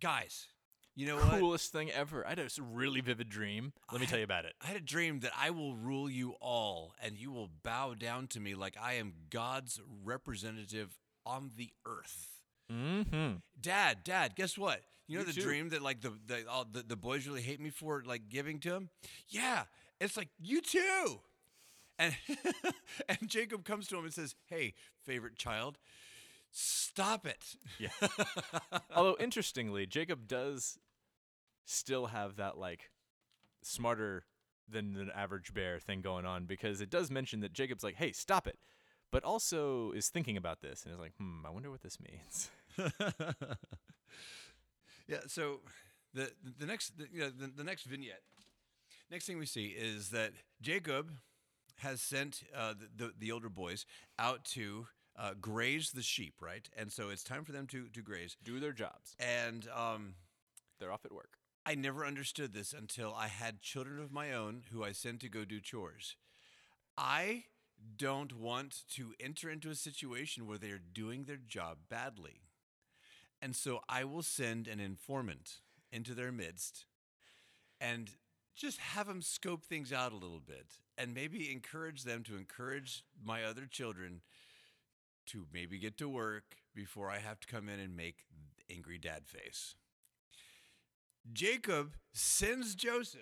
guys, 0.01 0.47
you 0.95 1.07
know 1.07 1.15
what? 1.17 1.39
Coolest 1.39 1.71
thing 1.71 1.89
ever. 1.91 2.25
I 2.25 2.29
had 2.29 2.39
a 2.39 2.47
really 2.61 3.01
vivid 3.01 3.29
dream. 3.29 3.73
Let 3.91 4.01
me 4.01 4.07
tell 4.07 4.17
you 4.17 4.25
about 4.25 4.45
it. 4.45 4.53
I 4.61 4.67
had 4.67 4.77
a 4.77 4.81
dream 4.81 5.21
that 5.21 5.31
I 5.39 5.49
will 5.49 5.75
rule 5.75 6.09
you 6.09 6.35
all 6.41 6.93
and 7.01 7.17
you 7.17 7.31
will 7.31 7.49
bow 7.63 7.93
down 7.93 8.27
to 8.27 8.39
me 8.39 8.55
like 8.55 8.75
I 8.81 8.93
am 8.93 9.13
God's 9.29 9.79
representative 10.03 10.97
on 11.25 11.51
the 11.55 11.69
earth. 11.85 12.27
Mm-hmm. 12.71 13.35
Dad, 13.59 13.99
Dad, 14.03 14.35
guess 14.35 14.57
what? 14.57 14.81
You 15.07 15.17
know 15.17 15.21
You 15.21 15.27
the 15.27 15.33
too. 15.33 15.41
dream 15.41 15.69
that 15.69 15.81
like 15.81 16.01
the 16.01 16.13
the, 16.25 16.45
all, 16.49 16.65
the 16.71 16.83
the 16.83 16.95
boys 16.95 17.27
really 17.27 17.41
hate 17.41 17.59
me 17.59 17.69
for 17.69 18.03
like 18.05 18.29
giving 18.29 18.59
to 18.59 18.73
him. 18.73 18.89
Yeah, 19.27 19.63
it's 19.99 20.15
like 20.15 20.29
you 20.41 20.61
too. 20.61 21.19
And 21.99 22.15
and 23.09 23.27
Jacob 23.27 23.65
comes 23.65 23.87
to 23.87 23.97
him 23.97 24.05
and 24.05 24.13
says, 24.13 24.35
"Hey, 24.45 24.73
favorite 25.05 25.35
child, 25.35 25.77
stop 26.51 27.25
it." 27.25 27.55
Yeah. 27.79 27.89
Although 28.95 29.17
interestingly, 29.19 29.85
Jacob 29.85 30.27
does 30.27 30.77
still 31.65 32.07
have 32.07 32.35
that 32.37 32.57
like 32.57 32.91
smarter 33.63 34.25
than 34.67 34.93
the 34.93 35.17
average 35.17 35.53
bear 35.53 35.79
thing 35.79 36.01
going 36.01 36.25
on 36.25 36.45
because 36.45 36.81
it 36.81 36.89
does 36.89 37.11
mention 37.11 37.41
that 37.41 37.53
Jacob's 37.53 37.83
like, 37.83 37.95
"Hey, 37.95 38.11
stop 38.11 38.47
it," 38.47 38.59
but 39.11 39.23
also 39.23 39.91
is 39.91 40.09
thinking 40.09 40.37
about 40.37 40.61
this 40.61 40.83
and 40.83 40.93
is 40.93 40.99
like, 40.99 41.15
"Hmm, 41.17 41.45
I 41.45 41.49
wonder 41.49 41.69
what 41.69 41.81
this 41.81 41.97
means." 41.99 42.49
yeah. 45.07 45.19
So 45.27 45.61
the 46.13 46.31
the 46.57 46.65
next 46.65 46.97
the, 46.97 47.07
you 47.11 47.21
know, 47.21 47.29
the, 47.29 47.47
the 47.47 47.63
next 47.63 47.83
vignette, 47.83 48.21
next 49.09 49.25
thing 49.25 49.37
we 49.37 49.45
see 49.45 49.67
is 49.67 50.09
that 50.09 50.31
Jacob 50.61 51.11
has 51.77 52.01
sent 52.01 52.43
uh, 52.55 52.73
the, 52.73 53.05
the 53.05 53.13
the 53.17 53.31
older 53.31 53.49
boys 53.49 53.85
out 54.19 54.45
to 54.45 54.87
uh, 55.21 55.35
graze 55.41 55.91
the 55.91 56.03
sheep, 56.03 56.35
right? 56.41 56.69
And 56.77 56.91
so 56.91 57.11
it's 57.11 57.23
time 57.23 57.45
for 57.45 57.53
them 57.53 57.67
to 57.69 57.89
to 57.89 58.03
graze. 58.03 58.37
Do 58.43 58.59
their 58.59 58.73
jobs. 58.73 59.15
And 59.19 59.67
um, 59.75 60.15
They're 60.79 60.91
off 60.93 61.05
at 61.05 61.13
work. 61.13 61.37
I 61.65 61.75
never 61.75 62.05
understood 62.05 62.53
this 62.53 62.73
until 62.73 63.13
I 63.15 63.27
had 63.27 63.61
children 63.61 63.99
of 64.01 64.11
my 64.11 64.33
own 64.33 64.63
who 64.71 64.83
I 64.83 64.93
sent 64.93 65.21
to 65.21 65.29
go 65.29 65.45
do 65.45 65.61
chores. 65.61 66.17
I 66.97 67.45
don't 67.97 68.33
want 68.37 68.83
to 68.95 69.13
enter 69.19 69.49
into 69.49 69.69
a 69.69 69.75
situation 69.75 70.47
where 70.47 70.57
they 70.57 70.71
are 70.71 70.79
doing 70.93 71.25
their 71.25 71.37
job 71.37 71.79
badly. 71.89 72.41
And 73.41 73.55
so 73.55 73.81
I 73.89 74.03
will 74.05 74.23
send 74.23 74.67
an 74.67 74.79
informant 74.79 75.59
into 75.91 76.13
their 76.13 76.31
midst 76.31 76.85
and 77.79 78.11
just 78.55 78.79
have 78.79 79.07
them 79.07 79.21
scope 79.21 79.65
things 79.65 79.91
out 79.91 80.11
a 80.11 80.17
little 80.17 80.39
bit 80.45 80.67
and 80.97 81.13
maybe 81.13 81.51
encourage 81.51 82.03
them 82.03 82.23
to 82.23 82.37
encourage 82.37 83.03
my 83.23 83.43
other 83.43 83.65
children 83.65 84.21
to 85.27 85.45
maybe 85.53 85.79
get 85.79 85.97
to 85.97 86.09
work 86.09 86.55
before 86.75 87.09
I 87.09 87.19
have 87.19 87.39
to 87.41 87.47
come 87.47 87.69
in 87.69 87.79
and 87.79 87.95
make 87.95 88.25
angry 88.69 88.97
dad 88.97 89.23
face. 89.25 89.75
Jacob 91.31 91.95
sends 92.13 92.75
Joseph. 92.75 93.21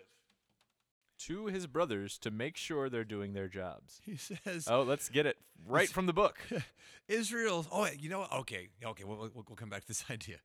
To 1.23 1.47
his 1.47 1.67
brothers 1.67 2.17
to 2.19 2.31
make 2.31 2.55
sure 2.55 2.89
they're 2.89 3.03
doing 3.03 3.33
their 3.33 3.49
jobs. 3.49 3.99
He 4.05 4.15
says, 4.15 4.69
Oh, 4.69 4.83
let's 4.83 5.09
get 5.09 5.25
it 5.25 5.35
right 5.67 5.89
from 5.89 6.05
the 6.05 6.13
book. 6.13 6.39
Israel. 7.09 7.65
Oh, 7.73 7.89
you 7.99 8.09
know 8.09 8.19
what? 8.19 8.31
Okay, 8.31 8.69
okay. 8.85 9.03
We'll, 9.03 9.17
we'll, 9.17 9.31
we'll 9.35 9.57
come 9.57 9.69
back 9.69 9.81
to 9.81 9.87
this 9.89 10.05
idea. 10.09 10.37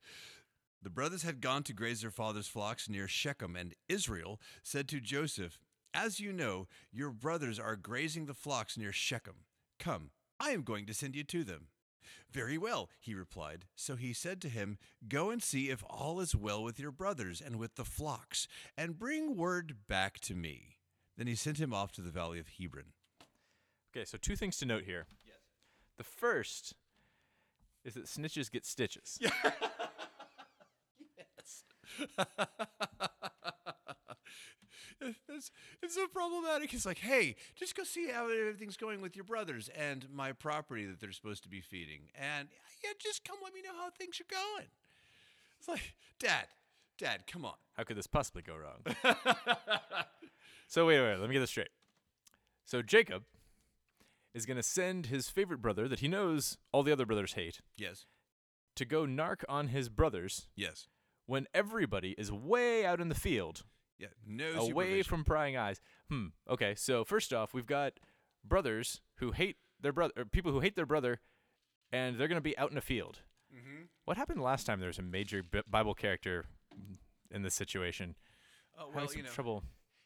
The 0.85 0.89
brothers 0.89 1.23
had 1.23 1.39
gone 1.39 1.63
to 1.63 1.73
graze 1.73 2.01
their 2.01 2.11
father's 2.11 2.47
flocks 2.47 2.89
near 2.89 3.07
Shechem, 3.07 3.55
and 3.55 3.73
Israel 3.87 4.39
said 4.63 4.89
to 4.89 4.99
Joseph, 4.99 5.59
As 5.93 6.19
you 6.19 6.33
know, 6.33 6.67
your 6.91 7.11
brothers 7.11 7.57
are 7.57 7.75
grazing 7.75 8.25
the 8.25 8.33
flocks 8.33 8.77
near 8.77 8.91
Shechem. 8.91 9.45
Come, 9.79 10.11
I 10.39 10.51
am 10.51 10.63
going 10.63 10.85
to 10.85 10.93
send 10.93 11.15
you 11.15 11.23
to 11.23 11.43
them. 11.43 11.67
Very 12.31 12.57
well, 12.57 12.89
he 12.99 13.13
replied. 13.13 13.65
So 13.75 13.95
he 13.95 14.13
said 14.13 14.41
to 14.41 14.49
him, 14.49 14.77
Go 15.07 15.29
and 15.29 15.41
see 15.41 15.69
if 15.69 15.83
all 15.89 16.19
is 16.19 16.35
well 16.35 16.63
with 16.63 16.79
your 16.79 16.91
brothers 16.91 17.41
and 17.41 17.57
with 17.57 17.75
the 17.75 17.85
flocks, 17.85 18.47
and 18.77 18.99
bring 18.99 19.35
word 19.37 19.87
back 19.87 20.19
to 20.21 20.35
me. 20.35 20.77
Then 21.17 21.27
he 21.27 21.35
sent 21.35 21.59
him 21.59 21.73
off 21.73 21.91
to 21.93 22.01
the 22.01 22.11
valley 22.11 22.39
of 22.39 22.47
Hebron. 22.59 22.93
Okay, 23.95 24.05
so 24.05 24.17
two 24.17 24.35
things 24.35 24.57
to 24.57 24.65
note 24.65 24.83
here. 24.83 25.05
Yes. 25.25 25.37
The 25.97 26.03
first 26.03 26.73
is 27.85 27.93
that 27.93 28.05
snitches 28.05 28.51
get 28.51 28.65
stitches. 28.65 29.19
Yeah. 32.07 32.15
it's, 35.01 35.51
it's 35.81 35.95
so 35.95 36.07
problematic. 36.07 36.73
It's 36.73 36.85
like, 36.85 36.99
hey, 36.99 37.35
just 37.55 37.75
go 37.75 37.83
see 37.83 38.09
how 38.09 38.29
everything's 38.29 38.77
going 38.77 39.01
with 39.01 39.15
your 39.15 39.25
brothers 39.25 39.69
and 39.75 40.07
my 40.13 40.31
property 40.31 40.85
that 40.85 40.99
they're 40.99 41.11
supposed 41.11 41.43
to 41.43 41.49
be 41.49 41.61
feeding. 41.61 42.09
And 42.19 42.47
yeah, 42.83 42.91
just 42.99 43.23
come 43.25 43.37
let 43.43 43.53
me 43.53 43.61
know 43.61 43.75
how 43.77 43.89
things 43.89 44.19
are 44.19 44.25
going. 44.29 44.67
It's 45.59 45.67
like, 45.67 45.95
Dad, 46.19 46.45
Dad, 46.97 47.23
come 47.27 47.45
on. 47.45 47.55
How 47.73 47.83
could 47.83 47.97
this 47.97 48.07
possibly 48.07 48.41
go 48.41 48.55
wrong? 48.55 49.15
so 50.67 50.85
wait, 50.85 51.01
wait, 51.01 51.17
let 51.17 51.27
me 51.27 51.33
get 51.33 51.39
this 51.39 51.49
straight. 51.49 51.69
So 52.65 52.81
Jacob 52.81 53.23
is 54.33 54.45
going 54.45 54.57
to 54.57 54.63
send 54.63 55.07
his 55.07 55.29
favorite 55.29 55.61
brother 55.61 55.87
that 55.87 55.99
he 55.99 56.07
knows 56.07 56.57
all 56.71 56.83
the 56.83 56.91
other 56.91 57.05
brothers 57.05 57.33
hate 57.33 57.61
Yes, 57.77 58.05
to 58.75 58.85
go 58.85 59.05
narc 59.05 59.43
on 59.47 59.69
his 59.69 59.87
brothers 59.87 60.47
yes. 60.55 60.87
when 61.25 61.47
everybody 61.53 62.15
is 62.17 62.31
way 62.31 62.85
out 62.85 62.99
in 62.99 63.09
the 63.09 63.15
field, 63.15 63.63
Yeah, 63.97 64.07
no 64.27 64.59
away 64.59 65.03
from 65.03 65.23
prying 65.23 65.55
eyes. 65.55 65.79
Hmm. 66.09 66.27
Okay, 66.49 66.75
so 66.75 67.03
first 67.03 67.33
off, 67.33 67.53
we've 67.53 67.65
got 67.65 67.93
brothers 68.43 69.01
who 69.15 69.31
hate 69.31 69.57
their 69.79 69.93
brother, 69.93 70.13
or 70.17 70.25
people 70.25 70.51
who 70.51 70.59
hate 70.59 70.75
their 70.75 70.85
brother, 70.85 71.19
and 71.91 72.17
they're 72.17 72.27
going 72.27 72.37
to 72.37 72.41
be 72.41 72.57
out 72.57 72.71
in 72.71 72.77
a 72.77 72.81
field. 72.81 73.19
Mm-hmm. 73.55 73.83
What 74.03 74.17
happened 74.17 74.41
last 74.41 74.65
time 74.65 74.79
there 74.79 74.87
was 74.87 74.99
a 74.99 75.03
major 75.03 75.43
Bible 75.69 75.93
character 75.93 76.45
in 77.31 77.41
this 77.41 77.55
situation? 77.55 78.15
Oh, 78.77 78.91
Having 78.93 78.95
well, 78.95 79.15
you 79.15 79.23
know, 79.23 79.29
trouble. 79.29 79.63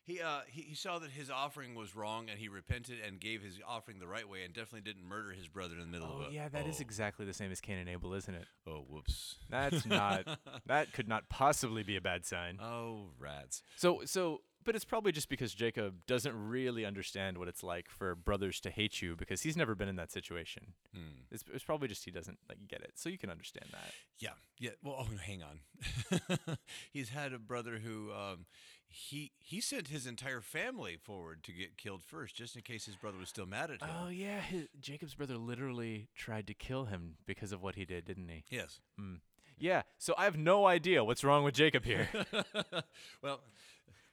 He, 0.09 0.21
uh, 0.21 0.39
he 0.47 0.61
he 0.61 0.75
saw 0.75 0.99
that 0.99 1.11
his 1.11 1.29
offering 1.29 1.75
was 1.75 1.95
wrong, 1.95 2.29
and 2.29 2.39
he 2.39 2.49
repented 2.49 2.97
and 3.05 3.19
gave 3.19 3.41
his 3.41 3.59
offering 3.67 3.99
the 3.99 4.07
right 4.07 4.27
way, 4.27 4.43
and 4.43 4.53
definitely 4.53 4.81
didn't 4.81 5.07
murder 5.07 5.31
his 5.31 5.47
brother 5.47 5.75
in 5.75 5.81
the 5.81 5.85
middle 5.85 6.09
Oh 6.11 6.21
of 6.23 6.31
a. 6.31 6.33
yeah, 6.33 6.49
that 6.49 6.67
is 6.67 6.77
oh, 6.79 6.81
exactly 6.81 7.25
the 7.25 7.33
same 7.33 7.51
as 7.51 7.61
Cain 7.61 7.77
and 7.77 7.89
Abel, 7.89 8.13
isn't 8.13 8.33
it? 8.33 8.45
Oh, 8.67 8.85
whoops. 8.89 9.35
That's 9.49 9.85
not. 9.85 10.25
that 10.65 10.93
could 10.93 11.07
not 11.07 11.29
possibly 11.29 11.83
be 11.83 11.95
a 11.95 12.01
bad 12.01 12.25
sign. 12.25 12.59
Oh, 12.61 13.09
rats. 13.19 13.63
So 13.75 14.01
so 14.05 14.41
but 14.65 14.75
it's 14.75 14.85
probably 14.85 15.11
just 15.11 15.29
because 15.29 15.53
Jacob 15.53 16.05
doesn't 16.05 16.35
really 16.35 16.85
understand 16.85 17.37
what 17.37 17.47
it's 17.47 17.63
like 17.63 17.89
for 17.89 18.13
brothers 18.15 18.59
to 18.61 18.69
hate 18.69 19.01
you 19.01 19.15
because 19.15 19.41
he's 19.41 19.55
never 19.55 19.73
been 19.73 19.87
in 19.87 19.95
that 19.95 20.11
situation. 20.11 20.73
Hmm. 20.93 21.23
It's, 21.31 21.43
it's 21.53 21.63
probably 21.63 21.87
just 21.87 22.05
he 22.05 22.11
doesn't 22.11 22.39
like 22.47 22.59
get 22.67 22.81
it. 22.81 22.91
So 22.95 23.09
you 23.09 23.17
can 23.17 23.29
understand 23.29 23.67
that. 23.71 23.91
Yeah, 24.19 24.33
yeah. 24.59 24.71
Well, 24.83 24.97
oh, 24.99 25.07
hang 25.25 25.41
on. 25.43 26.57
He's 26.91 27.09
had 27.09 27.33
a 27.33 27.39
brother 27.39 27.79
who 27.83 28.11
um, 28.11 28.45
he 28.89 29.31
he 29.37 29.61
sent 29.61 29.87
his 29.87 30.07
entire 30.07 30.41
family 30.41 30.97
forward 30.97 31.43
to 31.43 31.51
get 31.51 31.77
killed 31.77 32.01
first, 32.03 32.35
just 32.35 32.55
in 32.55 32.63
case 32.63 32.85
his 32.85 32.95
brother 32.95 33.17
was 33.17 33.29
still 33.29 33.45
mad 33.45 33.69
at 33.69 33.81
him. 33.81 33.89
Oh 34.03 34.09
yeah, 34.09 34.41
his, 34.41 34.67
Jacob's 34.81 35.13
brother 35.13 35.37
literally 35.37 36.07
tried 36.15 36.47
to 36.47 36.53
kill 36.53 36.85
him 36.85 37.15
because 37.25 37.51
of 37.51 37.61
what 37.61 37.75
he 37.75 37.85
did, 37.85 38.05
didn't 38.05 38.27
he? 38.29 38.43
yes. 38.49 38.81
Mm. 38.99 39.19
Yeah. 39.59 39.83
So 39.97 40.15
I 40.17 40.23
have 40.23 40.37
no 40.37 40.65
idea 40.65 41.03
what's 41.03 41.23
wrong 41.23 41.43
with 41.43 41.53
Jacob 41.53 41.83
here. 41.83 42.07
well, 43.21 43.41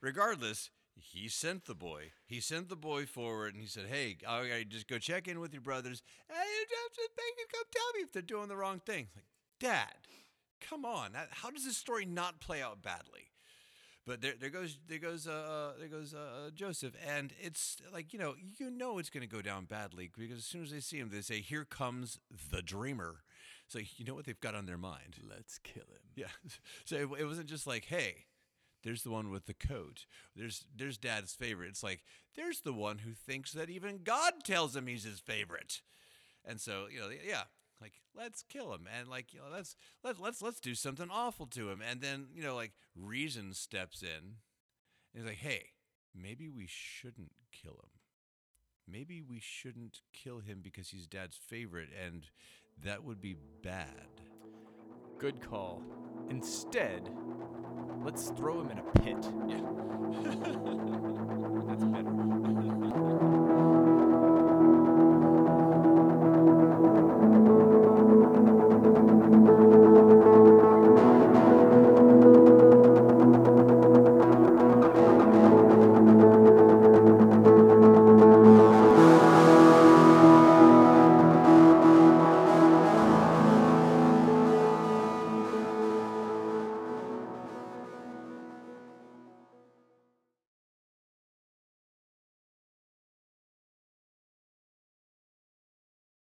regardless, 0.00 0.70
he 0.94 1.28
sent 1.28 1.66
the 1.66 1.74
boy. 1.74 2.10
He 2.26 2.40
sent 2.40 2.68
the 2.68 2.76
boy 2.76 3.06
forward, 3.06 3.54
and 3.54 3.62
he 3.62 3.68
said, 3.68 3.86
"Hey, 3.86 4.18
right, 4.26 4.68
just 4.68 4.88
go 4.88 4.98
check 4.98 5.28
in 5.28 5.40
with 5.40 5.52
your 5.52 5.62
brothers, 5.62 6.02
and 6.28 6.38
you 6.38 6.66
just 6.68 7.10
they 7.16 7.22
can 7.36 7.46
come 7.52 7.64
tell 7.72 7.92
me 7.94 8.00
if 8.02 8.12
they're 8.12 8.22
doing 8.22 8.48
the 8.48 8.56
wrong 8.56 8.80
thing." 8.80 9.08
Like, 9.14 9.24
Dad, 9.58 9.94
come 10.60 10.84
on. 10.84 11.12
That, 11.12 11.28
how 11.30 11.50
does 11.50 11.64
this 11.64 11.76
story 11.76 12.04
not 12.04 12.40
play 12.40 12.60
out 12.60 12.82
badly? 12.82 13.30
But 14.06 14.20
there, 14.20 14.34
there 14.40 14.50
goes, 14.50 14.78
there 14.88 14.98
goes, 14.98 15.26
uh, 15.26 15.32
uh, 15.32 15.78
there 15.80 15.88
goes 15.88 16.14
uh, 16.14 16.46
uh, 16.46 16.50
Joseph, 16.50 16.94
and 17.04 17.32
it's 17.40 17.78
like 17.92 18.12
you 18.12 18.18
know, 18.20 18.34
you 18.58 18.70
know, 18.70 18.98
it's 18.98 19.10
going 19.10 19.28
to 19.28 19.34
go 19.34 19.42
down 19.42 19.64
badly 19.64 20.08
because 20.16 20.38
as 20.38 20.44
soon 20.44 20.62
as 20.62 20.70
they 20.70 20.80
see 20.80 20.98
him, 20.98 21.10
they 21.12 21.22
say, 21.22 21.40
"Here 21.40 21.64
comes 21.64 22.20
the 22.52 22.62
dreamer." 22.62 23.24
So 23.66 23.80
you 23.80 24.04
know 24.04 24.14
what 24.14 24.24
they've 24.24 24.38
got 24.38 24.54
on 24.54 24.66
their 24.66 24.78
mind. 24.78 25.16
Let's 25.28 25.58
kill 25.58 25.82
him. 25.82 26.02
Yeah. 26.14 26.26
So 26.84 26.96
it, 26.96 27.20
it 27.20 27.24
wasn't 27.24 27.48
just 27.48 27.66
like, 27.66 27.86
hey, 27.86 28.26
there's 28.84 29.02
the 29.02 29.10
one 29.10 29.30
with 29.30 29.46
the 29.46 29.54
coat. 29.54 30.06
There's 30.36 30.64
there's 30.74 30.96
dad's 30.98 31.34
favorite. 31.34 31.70
It's 31.70 31.82
like 31.82 32.04
there's 32.36 32.60
the 32.60 32.72
one 32.72 32.98
who 32.98 33.12
thinks 33.12 33.52
that 33.52 33.68
even 33.68 34.04
God 34.04 34.44
tells 34.44 34.76
him 34.76 34.86
he's 34.86 35.02
his 35.02 35.18
favorite. 35.18 35.82
And 36.44 36.60
so, 36.60 36.86
you 36.90 37.00
know, 37.00 37.08
yeah, 37.26 37.42
like 37.80 37.94
let's 38.16 38.42
kill 38.42 38.72
him 38.72 38.86
and 38.98 39.08
like, 39.08 39.32
you 39.32 39.40
know, 39.40 39.46
let's 39.52 39.76
let 40.02 40.20
let's 40.20 40.42
let's 40.42 40.60
do 40.60 40.74
something 40.74 41.08
awful 41.10 41.46
to 41.46 41.70
him. 41.70 41.82
And 41.88 42.00
then, 42.00 42.26
you 42.34 42.42
know, 42.42 42.54
like 42.54 42.72
reason 42.94 43.54
steps 43.54 44.02
in. 44.02 44.36
And 45.14 45.22
he's 45.22 45.24
like, 45.24 45.38
"Hey, 45.38 45.70
maybe 46.14 46.48
we 46.48 46.66
shouldn't 46.68 47.32
kill 47.52 47.72
him. 47.72 47.90
Maybe 48.88 49.22
we 49.22 49.40
shouldn't 49.40 50.00
kill 50.12 50.40
him 50.40 50.60
because 50.62 50.90
he's 50.90 51.06
dad's 51.06 51.36
favorite 51.36 51.88
and 52.04 52.26
that 52.82 53.04
would 53.04 53.20
be 53.20 53.36
bad." 53.62 54.22
Good 55.18 55.40
call. 55.40 55.82
Instead, 56.28 57.08
let's 58.04 58.30
throw 58.30 58.60
him 58.60 58.70
in 58.70 58.78
a 58.78 58.82
pit. 59.00 59.32
Yeah. 59.48 59.60
That's 63.56 63.62